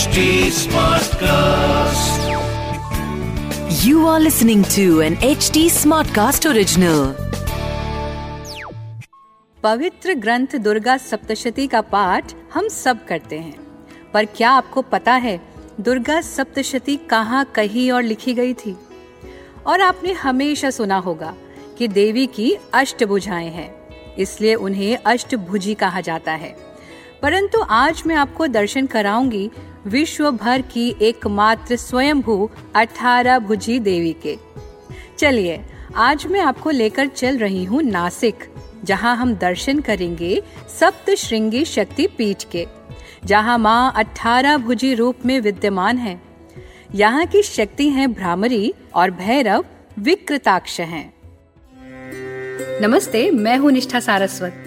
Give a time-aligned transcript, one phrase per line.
[0.00, 0.20] HD
[0.56, 2.20] Smartcast.
[3.84, 7.00] You are listening to an HD Smartcast original.
[9.62, 13.56] पवित्र ग्रंथ दुर्गा सप्तशती का पाठ हम सब करते हैं
[14.14, 15.36] पर क्या आपको पता है
[15.80, 18.76] दुर्गा सप्तशती कहाँ कही और लिखी गई थी
[19.66, 21.34] और आपने हमेशा सुना होगा
[21.78, 23.70] कि देवी की अष्टभुजाएँ हैं
[24.18, 26.69] इसलिए उन्हें अष्टभुजी कहा जाता है
[27.22, 29.50] परंतु आज मैं आपको दर्शन कराऊँगी
[29.86, 34.36] विश्व भर की एकमात्र स्वयंभू अठारह भुजी देवी के।
[35.18, 35.60] चलिए,
[35.96, 38.44] आज मैं आपको लेकर चल रही हूँ नासिक,
[38.84, 40.42] जहाँ हम दर्शन करेंगे
[40.80, 42.66] सप्त श्रृंगी शक्ति पीठ के,
[43.24, 46.20] जहाँ माँ अठारह भुजी रूप में विद्यमान है।
[46.94, 49.64] यहाँ की शक्ति है भ्रामरी और भैरव
[49.98, 51.12] विकृताक्ष हैं।
[52.82, 54.66] नमस्ते, मैं हूँ निष्ठा सारस्वत।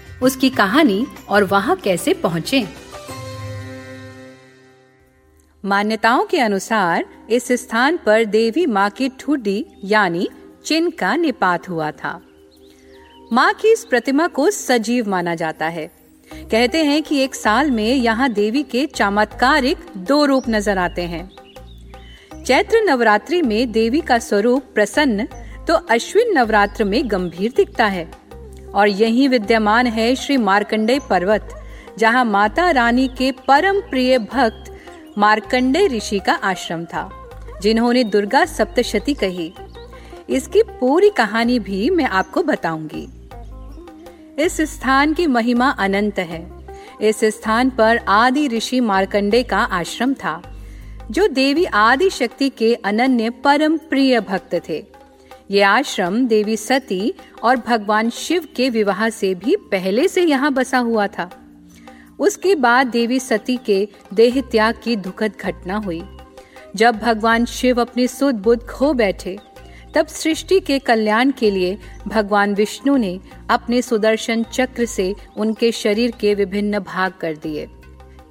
[0.21, 2.65] उसकी कहानी और वहाँ कैसे पहुँचे।
[5.63, 10.27] मान्यताओं के अनुसार, इस स्थान पर देवी माँ की ठुडी, यानी
[10.65, 12.21] चिन्ह का निपात हुआ था।
[13.33, 15.89] माँ की इस प्रतिमा को सजीव माना जाता है।
[16.31, 21.29] कहते हैं कि एक साल में यहाँ देवी के चमत्कारिक दो रूप नज़र आते हैं।
[22.43, 25.27] चैत्र नवरात्रि में देवी का स्वरूप प्रसन्न
[25.67, 28.09] तो अश्विन नवरात्र में गंभीर दिखता है।
[28.75, 31.49] और यही विद्यमान है श्री मार्कंडे पर्वत,
[31.97, 34.71] जहाँ माता रानी के परम प्रिय भक्त
[35.17, 37.09] मार्कंडे ऋषि का आश्रम था,
[37.61, 39.53] जिन्होंने दुर्गा सप्तशती कही।
[40.29, 43.07] इसकी पूरी कहानी भी मैं आपको बताऊँगी।
[44.43, 46.51] इस स्थान की महिमा अनंत है।
[47.01, 50.41] इस स्थान पर आदि ऋषि मार्कंडे का आश्रम था,
[51.11, 54.90] जो देवी आदि शक्ति के अनन्य परम प्रिय भक्त थे।
[55.51, 57.13] ये आश्रम देवी सती
[57.43, 61.29] और भगवान शिव के विवाह से भी पहले से यहाँ बसा हुआ था।
[62.19, 66.01] उसके बाद देवी सती के देह त्याग की दुखद घटना हुई।
[66.75, 69.37] जब भगवान शिव अपनी सुध बुद्ध खो बैठे,
[69.95, 73.19] तब सृष्टि के कल्याण के लिए भगवान विष्णु ने
[73.49, 77.67] अपने सुदर्शन चक्र से उनके शरीर के विभिन्न भाग कर दिए।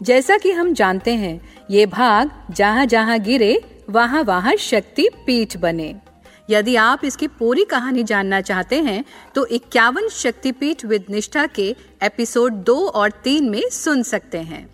[0.02, 5.94] जैसा कि हम जानते हैं, ये भाग जहाँ जहाँ गिरे वहाँ वहाँ शक्ति पीठ बने।
[6.50, 11.68] यदि आप इसकी पूरी कहानी जानना चाहते हैं तो इक्यावन शक्तिपीठ विद निष्ठा के
[12.02, 14.66] एपिसोड दो और तीन में सुन सकते हैं।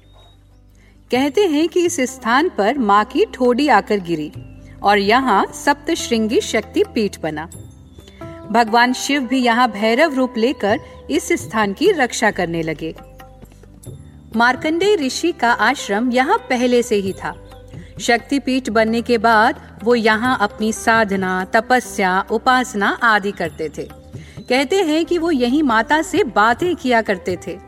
[1.11, 4.33] कहते हैं कि इस स्थान पर माँ की ठोडी आकर गिरी
[4.83, 7.49] और यहाँ सप्त श्रृंगी शक्ति पीठ बना।
[8.53, 12.95] भगवान शिव भी यहाँ भैरव रूप लेकर इस स्थान की रक्षा करने लगे।
[14.37, 17.35] मार्कंडेय ऋषि का आश्रम यहाँ पहले से ही था।
[18.01, 23.89] शक्तिपीठ बनने के बाद वो यहाँ अपनी साधना तपस्या उपासना आदि करते थे।
[24.49, 27.59] कहते हैं कि वो यही माता से बातें किया करते थे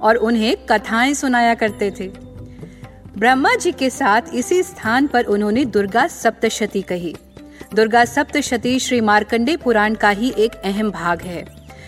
[0.00, 2.08] और उन्हें कथाएँ सुनाया करते थे।
[3.18, 7.14] ब्रह्मा जी के साथ इसी स्थान पर उन्होंने दुर्गा सप्तशती कही।
[7.74, 11.44] दुर्गा सप्तशती श्री मार्कंडे पुराण का ही एक अहम भाग है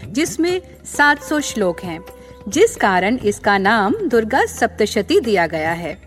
[0.06, 2.00] जिसमें 700 श्लोक हैं,
[2.48, 6.05] जिस कारण इसका नाम दुर्गा सप्तशती दिया गया है।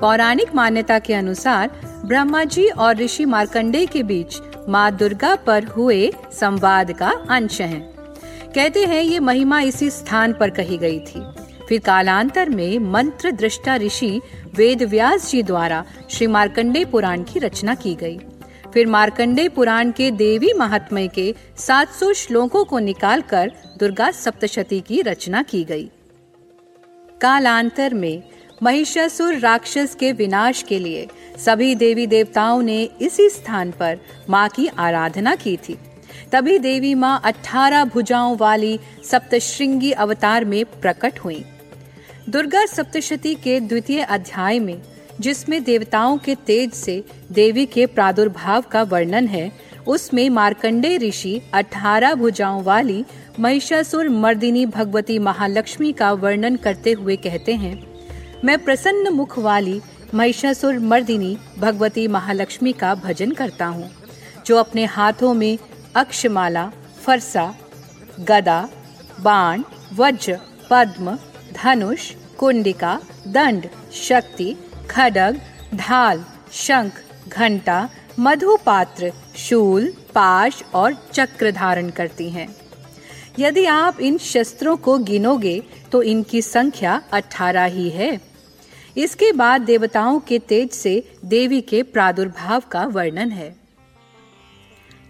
[0.00, 1.70] पौराणिक मान्यता के अनुसार
[2.04, 4.38] ब्रह्मा जी और ऋषि मार्कंडे के बीच
[4.68, 7.80] माँ दुर्गा पर हुए संवाद का अंश है।
[8.54, 11.22] कहते हैं, ये महिमा इसी स्थान पर कही गई थी।
[11.68, 14.20] फिर कालांतर में मंत्र दृष्टा ऋषि
[14.54, 18.18] वेद व्यास जी द्वारा श्री मार्कंडे पुराण की रचना की गई।
[18.74, 25.42] फिर मार्कंडे पुराण के देवी महात्म्य के 700 श्लोकों को निकालकर दुर्गा सप्तशती की रचना
[25.42, 25.90] की गई।
[27.20, 28.22] कालांतर में
[28.62, 31.06] महिषासुर राक्षस के विनाश के लिए
[31.38, 33.98] सभी देवी देवताओं ने इसी स्थान पर
[34.30, 35.78] माँ की आराधना की थी।
[36.32, 38.80] तभी देवी माँ अठारह भुजाओं वाली
[39.10, 41.44] सप्तश्रृंगी अवतार में प्रकट हुई।
[42.28, 44.82] दुर्गा सप्तशती के द्वितीय अध्याय में,
[45.20, 49.52] जिसमें देवताओं के तेज से देवी के प्रादुर्भाव का वर्णन है,
[49.86, 53.04] उसमें मार्कंडे ऋषि अठारह भुजाओं वाली
[53.40, 57.89] महिषासुर मर्दिनी भगवती महालक्ष्मी का वर्णन करते हुए कहते हैं
[58.44, 59.80] मैं प्रसन्न मुख वाली
[60.14, 63.90] महिषासुर मर्दिनी भगवती महालक्ष्मी का भजन करता हूँ,
[64.46, 65.58] जो अपने हाथों में
[65.96, 66.64] अक्षमाला,
[67.04, 67.44] फरसा,
[68.20, 68.60] गदा,
[69.20, 69.64] बाण,
[69.94, 70.38] वज्र,
[70.70, 71.16] पद्म,
[71.54, 72.98] धनुष, कुंडिका,
[73.28, 74.54] दंड, शक्ति,
[74.90, 75.40] खडग,
[75.74, 77.88] ढाल, शंख, घंटा
[78.18, 82.48] मधु पात्र शूल, पाश और चक्र धारण करती हैं।
[83.38, 85.60] यदि आप इन शस्त्रों को गिनोगे
[85.92, 88.10] तो इनकी संख्या अठारह ही है।
[88.96, 93.54] इसके बाद देवताओं के तेज से देवी के प्रादुर्भाव का वर्णन है।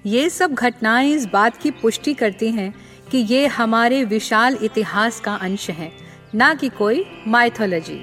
[0.07, 2.73] ये सब घटनाएँ इस बात की पुष्टि करती हैं
[3.11, 5.91] कि ये हमारे विशाल इतिहास का अंश है,
[6.35, 8.01] ना कि कोई माइथोलॉजी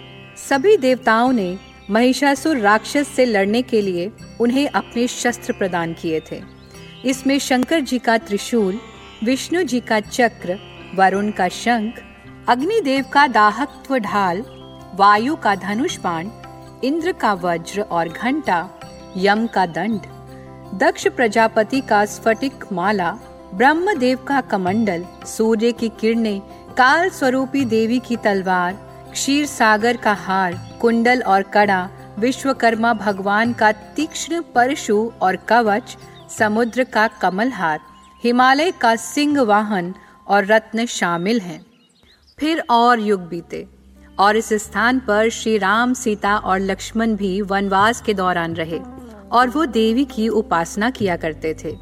[0.50, 1.58] सभी देवताओं ने
[1.90, 6.42] महिषासुर राक्षस से लड़ने के लिए उन्हें अपने शस्त्र प्रदान किए थे।
[7.06, 8.80] इसमें शंकर जी का त्रिशूल,
[9.24, 10.60] विष्णु जी का चक्र,
[10.96, 12.04] वरुण का शंख,
[12.50, 14.44] अग्निदेव का दाहत्व ढाल
[14.98, 16.30] वायु का धनुष बाण,
[16.84, 18.70] इंद्र का वज्र और घंटा,
[19.18, 20.00] यम का दंड,
[20.80, 23.12] दक्ष प्रजापति का स्फटिक माला,
[23.54, 26.42] ब्रह्मदेव का कमंडल, सूर्य की किरणें,
[26.78, 28.74] काल स्वरूपी देवी की तलवार,
[29.12, 31.90] क्षीर सागर का हार, कुंडल और कड़ा,
[32.20, 35.98] विश्वकर्मा भगवान का तीक्ष्ण परशु और कवच,
[36.40, 37.80] समुद्र का कमल हार
[38.24, 39.96] हिमालय का सिंह वाहन
[40.28, 41.66] और रत्न शामिल हैं।
[42.40, 43.77] फिर और युग बीते।
[44.20, 48.80] और इस स्थान पर श्री राम, सीता और लक्ष्मण भी वनवास के दौरान रहे
[49.32, 51.76] और वो देवी की उपासना किया करते थे।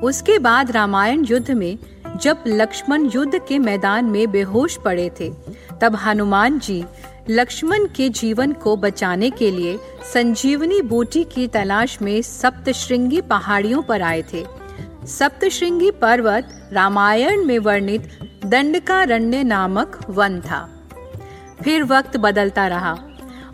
[0.00, 1.78] उसके बाद रामायण युद्ध में
[2.22, 5.32] जब लक्ष्मण युद्ध के मैदान में बेहोश पड़े थे,
[5.80, 6.84] तब हनुमान जी
[7.30, 9.78] लक्ष्मण के जीवन को बचाने के लिए
[10.12, 14.44] संजीवनी बूटी की तलाश में सप्तश्रृंगी पहाड़ियों पर आए थे।
[15.06, 20.75] सप्तश्रृंगी पर्वत रामायण में वर्णित दंडकारण्य नामक वन था।
[21.64, 22.98] फिर वक्त बदलता रहा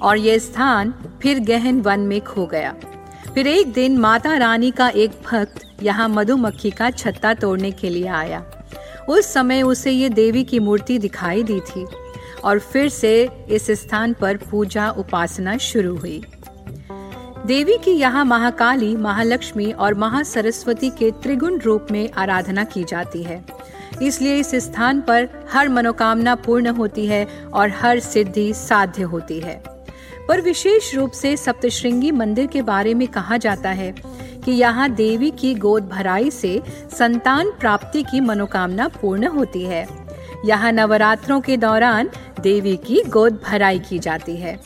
[0.02, 2.74] और ये स्थान फिर गहन वन में खो गया।
[3.34, 8.06] फिर एक दिन माता रानी का एक भक्त यहाँ मधुमक्खी का छत्ता तोड़ने के लिए
[8.06, 8.44] आया।
[9.08, 11.86] उस समय उसे ये देवी की मूर्ति दिखाई दी थी
[12.44, 16.22] और फिर से इस स्थान पर पूजा उपासना शुरू हुई।
[17.46, 23.44] देवी की यहाँ महाकाली, महालक्ष्मी और महासरस्वती के त्रिगुण रूप में आराधना की जाती है।
[24.02, 29.62] इसलिए इस स्थान पर हर मनोकामना पूर्ण होती है और हर सिद्धि साध्य होती है।
[30.28, 33.92] पर विशेष रूप से सप्तश्रृंगी मंदिर के बारे में कहा जाता है
[34.44, 36.60] कि यहाँ देवी की गोद भराई से
[36.98, 39.86] संतान प्राप्ति की मनोकामना पूर्ण होती है।
[40.46, 42.10] यहाँ नवरात्रों के दौरान
[42.40, 44.58] देवी की गोद भराई की जाती है।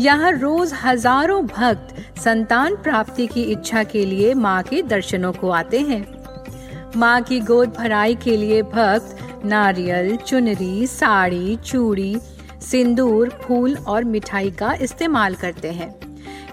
[0.00, 5.80] यहाँ रोज हज़ारों भक्त संतान प्राप्ति की इच्छा के लिए माँ के दर्शनों को आते
[5.80, 6.21] हैं।
[6.96, 12.16] माँ की गोद भराई के लिए भक्त, नारियल, चुनरी, साड़ी, चूड़ी,
[12.60, 15.90] सिंदूर, फूल और मिठाई का इस्तेमाल करते हैं।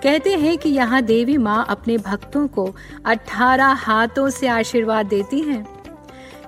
[0.04, 2.76] कहते हैं कि यहाँ देवी माँ अपने भक्तों को
[3.06, 5.66] 18 हाथों से आशीर्वाद देती हैं।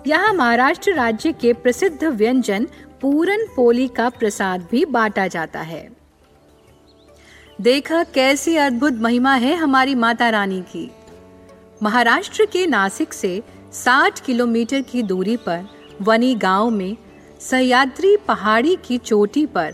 [0.07, 2.67] यहाँ महाराष्ट्र राज्य के प्रसिद्ध व्यंजन
[3.01, 5.89] पूरन पोली का प्रसाद भी बांटा जाता है।
[7.61, 10.91] देखा कैसी अद्भुत महिमा है हमारी माता रानी की।
[11.83, 15.65] महाराष्ट्र के नासिक से 60 किलोमीटर की दूरी पर
[16.01, 16.97] वनी गाँव में
[17.39, 19.73] सह्याद्री पहाड़ी की चोटी पर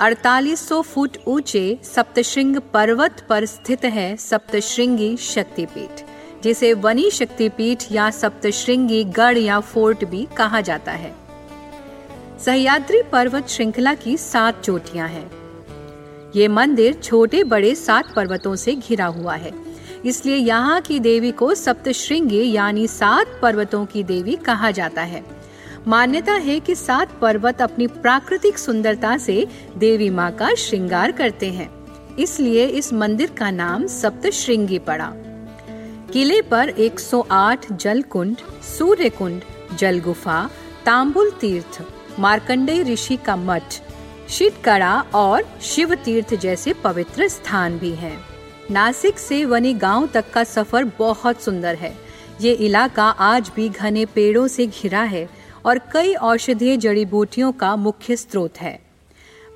[0.00, 6.04] 4800 फुट ऊँचे सप्तश्रृंग पर्वत पर स्थित है सप्तश्रृंगी शक्तिपीठ,
[6.42, 11.14] जिसे वनी शक्तिपीठ या सप्तश्रृंगी गढ़ या फोर्ट भी कहा जाता है।
[12.44, 15.30] सह्याद्री पर्वत श्रृंखला की सात चोटियाँ हैं।
[16.36, 19.71] ये मंदिर छोटे बड़े सात पर्वतों से घिरा हुआ है।
[20.04, 25.24] इसलिए यहाँ की देवी को सप्तश्रृंगी यानी सात पर्वतों की देवी कहा जाता है।
[25.88, 31.70] मान्यता है कि सात पर्वत अपनी प्राकृतिक सुंदरता से देवी माँ का श्रृंगार करते हैं।
[32.16, 35.12] इसलिए इस मंदिर का नाम सप्तश्रृंगी पड़ा।
[36.12, 38.36] किले पर 108 जल कुंड
[38.78, 39.42] सूर्य कुंड
[39.78, 40.50] जल गुफा
[40.86, 41.82] तांबुल तीर्थ,
[42.18, 43.74] मार्कंडेय ऋषि का मठ
[44.28, 48.31] शिटकड़ा और शिव तीर्थ जैसे पवित्र स्थान भी हैं।
[48.72, 51.92] नासिक से वनी गाँव तक का सफ़र बहुत सुंदर है।
[52.40, 55.28] ये इलाका आज भी घने पेड़ों से घिरा है
[55.66, 58.78] और कई औषधीय जड़ी बूटियों का मुख्य स्रोत है।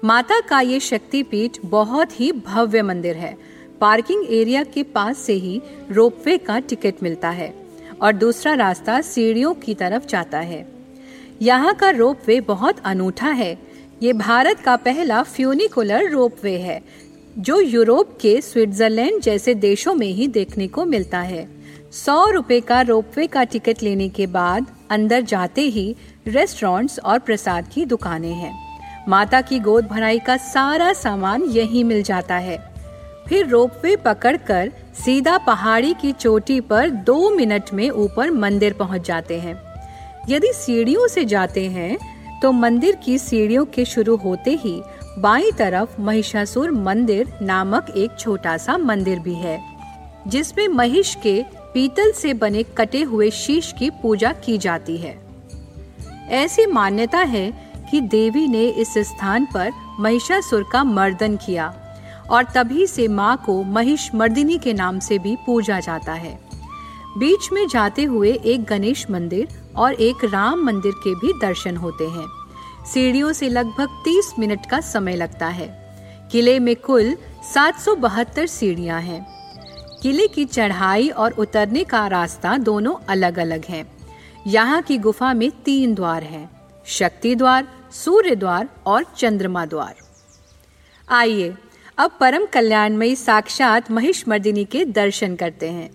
[0.05, 3.37] माता का ये शक्तिपीठ बहुत ही भव्य मंदिर है।
[3.81, 7.53] पार्किंग एरिया के पास से ही रोपवे का टिकट मिलता है
[8.03, 10.67] और दूसरा रास्ता सीढ़ियों की तरफ़ जाता है।
[11.43, 13.57] यहाँ का रोपवे बहुत अनूठा है।
[14.03, 16.81] ये भारत का पहला फ्यूनिकुलर रोपवे है
[17.39, 21.47] जो यूरोप के स्विट्जरलैंड जैसे देशों में ही देखने को मिलता है।
[21.93, 25.95] सौ रुपए का रोपवे का टिकट लेने के बाद अंदर जाते ही
[26.27, 28.55] रेस्टोरेंट्स और प्रसाद की दुकानें हैं।
[29.09, 32.59] माता की गोद भराई का सारा सामान यहीं मिल जाता है।
[33.29, 34.73] फिर रोपवे पकड़कर
[35.05, 39.61] सीधा पहाड़ी की चोटी पर दो मिनट में ऊपर मंदिर पहुँच जाते हैं।
[40.29, 41.97] यदि सीढ़ियों से जाते हैं
[42.43, 44.81] तो मंदिर की सीढ़ियों के शुरू होते ही
[45.19, 49.61] बाई तरफ़ महिषासुर मंदिर नामक एक छोटा सा मंदिर भी है,
[50.29, 51.43] जिसमें महिष के
[51.75, 55.17] पीतल से बने कटे हुए शीश की पूजा की जाती है।
[56.35, 57.51] ऐसी मान्यता है
[57.91, 61.75] कि देवी ने इस स्थान पर महिषासुर का मर्दन किया
[62.31, 66.39] और तभी से माँ को महिष मर्दिनी के नाम से भी पूजा जाता है।
[67.19, 72.05] बीच में जाते हुए एक गणेश मंदिर और एक राम मंदिर के भी दर्शन होते
[72.05, 72.27] हैं।
[72.95, 75.87] सीढ़ियों से लगभग 30 मिनट का समय लगता है।
[76.33, 77.17] किले में कुल
[77.55, 77.81] सात
[78.47, 79.27] सीढ़ियाँ हैं।
[80.03, 83.93] किले की चढ़ाई और उतरने का रास्ता दोनों अलग अलग हैं।
[84.47, 86.51] यहाँ की गुफा में तीन द्वार हैं,
[86.87, 89.95] शक्ति द्वार, सूर्य द्वार और चंद्रमा द्वार।
[91.09, 91.55] आइए,
[91.99, 95.91] अब परम कल्याणमयी साक्षात महिषमर्दिनी के दर्शन करते हैं।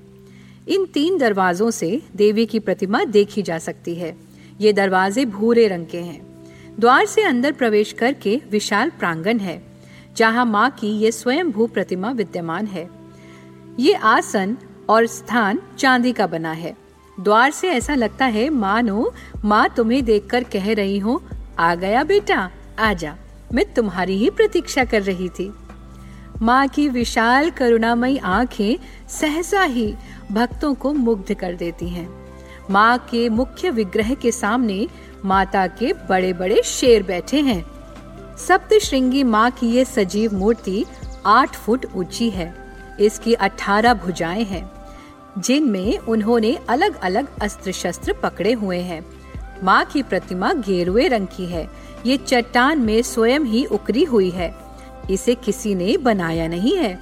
[0.67, 4.17] इन तीन दरवाजों से देवी की प्रतिमा देखी जा सकती है।
[4.61, 6.30] ये दरवाजे भूरे रंग के हैं।
[6.79, 9.61] द्वार से अंदर प्रवेश करके विशाल प्रांगण है,
[10.17, 12.89] जहाँ माँ की ये स्वयं भू प्रतिमा विद्यमान है।
[13.79, 14.57] ये आसन
[14.89, 16.75] और स्थान चांदी का बना है।
[17.19, 19.13] द्वार से ऐसा लगता है, मानो
[19.45, 21.21] माँ तुम्हें देखकर कह रही हो,
[21.59, 22.49] आ गया बेटा,
[22.79, 23.15] आजा,
[23.53, 25.53] मैं तुम्हारी ही प्रतीक्षा कर रही थी।
[26.41, 28.77] माँ की विशाल करुणामयी आँखें
[29.09, 29.93] सहसा ही
[30.31, 32.09] भक्तों को मुग्ध कर देती हैं।
[32.69, 34.87] माँ के मुख्य विग्रह के सामने
[35.25, 37.63] माता के बड़े बड़े शेर बैठे हैं।
[38.37, 40.85] सप्त श्रृंगी माँ की ये सजीव मूर्ति
[41.25, 42.53] आठ फुट ऊँची है।
[42.99, 44.69] इसकी अठारह भुजाएँ हैं,
[45.37, 49.05] जिनमें उन्होंने अलग अलग अस्त्र शस्त्र पकड़े हुए हैं।
[49.63, 51.69] माँ की प्रतिमा गेरुए रंग की है।
[52.05, 54.53] ये चट्टान में स्वयं ही उकरी हुई है।
[55.11, 56.97] इसे किसी ने बनाया नहीं है।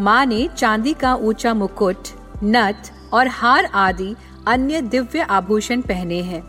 [0.00, 2.08] माँ ने चांदी का ऊँचा मुकुट,
[2.44, 4.14] नथ और हार आदि
[4.48, 6.42] अन्य दिव्य आभूषण पहने हैं।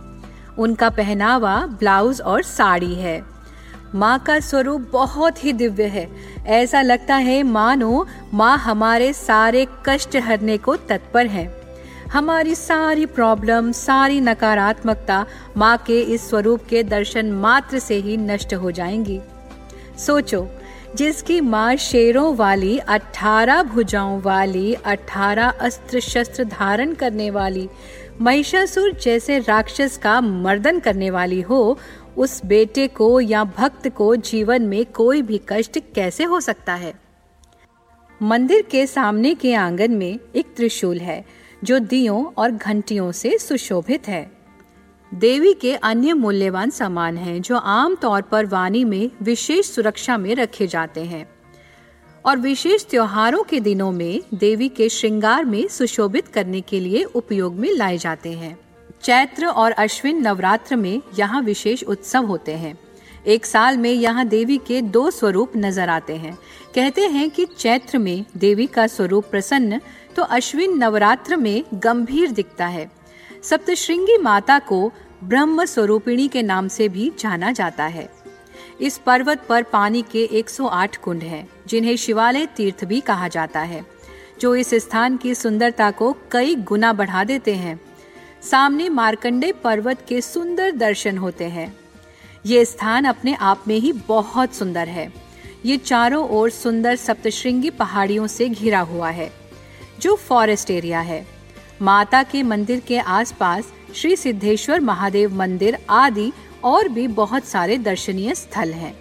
[0.60, 3.24] उनका पहनावा ब्लाउज और साड़ी है।
[3.96, 6.10] माँ का स्वरूप बहुत ही दिव्य है।
[6.46, 11.62] ऐसा लगता है, मानो माँ हमारे सारे कष्ट हरने को तत्पर है।
[12.14, 15.26] हमारी सारी प्रॉब्लम, सारी नकारात्मकता
[15.58, 19.22] माँ के इस स्वरूप के दर्शन मात्र से ही नष्ट हो जाएँगी।
[19.98, 20.48] सोचो,
[20.96, 27.70] जिसकी माँ शेरों वाली अठारह भुजाओं वाली अठारह अस्त्र शस्त्र धारण करने वाली
[28.22, 31.80] महिषासुर जैसे राक्षस का मर्दन करने वाली हो,
[32.18, 36.94] उस बेटे को या भक्त को जीवन में कोई भी कष्ट कैसे हो सकता है?
[38.22, 41.26] मंदिर के सामने के आँगन में एक त्रिशूल है,
[41.64, 44.32] जो दियों और घंटियों से सुशोभित है।
[45.14, 50.36] देवी के अन्य मूल्यवान सामान हैं, जो आम तौर पर वाणी में विशेष सुरक्षा में
[50.36, 51.41] रखे जाते हैं।
[52.26, 57.56] और विशेष त्योहारों के दिनों में देवी के श्रृंगार में सुशोभित करने के लिए उपयोग
[57.56, 58.58] में लाए जाते हैं।
[59.04, 62.78] चैत्र और अश्विन नवरात्र में यहाँ विशेष उत्सव होते हैं।
[63.26, 66.38] एक साल में यहाँ देवी के दो स्वरूप नज़र आते हैं।
[66.76, 69.80] कहते हैं कि चैत्र में देवी का स्वरूप प्रसन्न
[70.16, 72.90] तो अश्विन नवरात्र में गंभीर दिखता है।
[73.44, 74.92] सप्तश्रृंगी माता को
[75.24, 78.10] ब्रह्म स्वरूपिणी के नाम से भी जाना जाता है।
[78.82, 83.86] इस पर्वत पर पानी के 108 कुंड हैं, जिन्हें शिवालय तीर्थ भी कहा जाता है
[84.40, 87.80] जो इस स्थान की सुंदरता को कई गुना बढ़ा देते हैं।
[88.42, 91.74] सामने मार्कंडे पर्वत के सुंदर दर्शन होते हैं।
[92.46, 95.12] ये स्थान अपने आप में ही बहुत सुंदर है।
[95.66, 99.32] ये चारों ओर सुंदर सप्तश्रृंगी पहाड़ियों से घिरा हुआ है
[100.00, 101.26] जो फॉरेस्ट एरिया है।
[101.82, 106.32] माता के मंदिर के आसपास श्री सिद्धेश्वर महादेव मंदिर आदि
[106.64, 108.96] और भी बहुत सारे दर्शनीय स्थल हैं।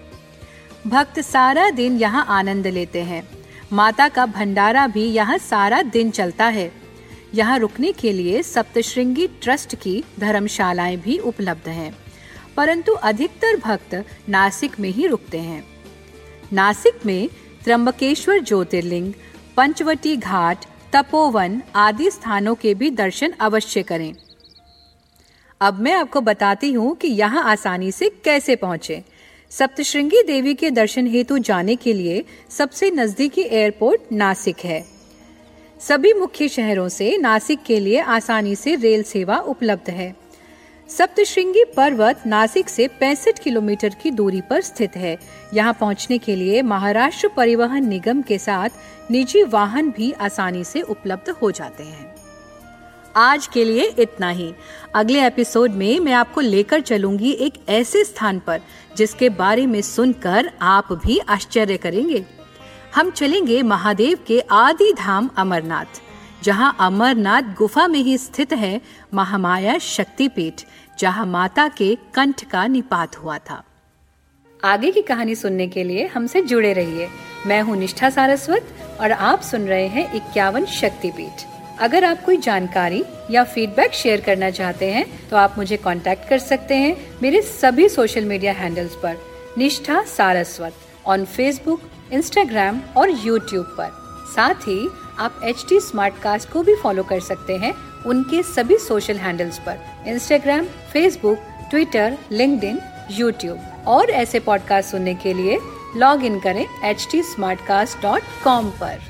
[0.87, 3.29] भक्त सारा दिन यहाँ आनंद लेते हैं।
[3.73, 6.73] माता का भंडारा भी यहाँ सारा दिन चलता है।
[7.35, 11.97] यहाँ रुकने के लिए सप्तश्रृंगी ट्रस्ट की धर्मशालाएँ भी उपलब्ध हैं।
[12.57, 15.65] परंतु अधिकतर भक्त नासिक में ही रुकते हैं।
[16.53, 17.29] नासिक में
[17.65, 19.13] त्र्यंबकेश्वर, ज्योतिर्लिंग,
[19.57, 24.15] पंचवटी घाट, तपोवन आदि स्थानों के भी दर्शन अवश्य करें।
[25.61, 29.03] अब मैं आपको बताती हूँ कि यहाँ आसानी से कैसे पहुँचे।
[29.51, 34.85] सप्तश्रृंगी देवी के दर्शन हेतु जाने के लिए सबसे नजदीकी एयरपोर्ट नासिक है।
[35.81, 40.15] सभी मुख्य शहरों से नासिक के लिए आसानी से रेल सेवा उपलब्ध है।
[40.89, 45.17] सप्तश्रृंगी पर्वत नासिक से 65 किलोमीटर की दूरी पर स्थित है।
[45.55, 51.31] यहाँ पहुँचने के लिए महाराष्ट्र परिवहन निगम के साथ निजी वाहन भी आसानी से उपलब्ध
[51.43, 52.20] हो जाते हैं।
[53.17, 54.53] आज के लिए इतना ही।
[54.95, 58.61] अगले एपिसोड में मैं आपको लेकर चलूँगी एक ऐसे स्थान पर,
[58.97, 62.25] जिसके बारे में सुनकर आप भी आश्चर्य करेंगे।
[62.95, 66.01] हम चलेंगे महादेव के आदि धाम अमरनाथ,
[66.43, 68.81] जहाँ अमरनाथ गुफा में ही स्थित है
[69.15, 70.63] महामाया शक्तिपीठ,
[70.99, 73.63] जहाँ माता के कंठ का निपात हुआ था।
[74.65, 77.09] आगे की कहानी सुनने के लिए हमसे जुड़े रहिए।
[77.47, 81.50] मैं हूँ निष्ठा सारस्वत और आप सुन रहे हैं इक्यावन शक्तिपीठ।
[81.81, 86.39] अगर आप कोई जानकारी या फीडबैक शेयर करना चाहते हैं तो आप मुझे कांटेक्ट कर
[86.39, 89.17] सकते हैं मेरे सभी सोशल मीडिया हैंडल्स पर।
[89.59, 90.75] Nishtha Saraswat
[91.07, 91.83] on Facebook
[92.13, 93.91] Instagram और यूट्यूब पर।
[94.35, 95.79] साथ ही आप एच टी
[96.53, 97.73] को भी फॉलो कर सकते हैं
[98.07, 101.39] उनके सभी सोशल हैंडल्स पर। Instagram Facebook
[101.71, 105.59] Twitter link YouTube और ऐसे पॉडकास्ट सुनने के लिए
[105.97, 107.23] लॉग इन करें H T
[107.67, 109.10] Smartcast dot com पर।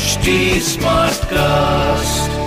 [0.00, 0.62] H
[1.32, 2.39] Smartcast